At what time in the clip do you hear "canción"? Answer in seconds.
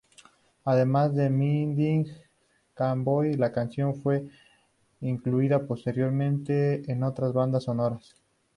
3.51-3.93